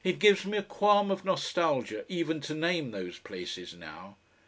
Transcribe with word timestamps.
It 0.03 0.17
gives 0.17 0.47
me 0.47 0.57
a 0.57 0.63
qualm 0.63 1.11
of 1.11 1.23
nostalgia 1.25 2.05
even 2.09 2.41
to 2.41 2.55
name 2.55 2.89
those 2.89 3.19
places 3.19 3.75
now. 3.75 4.17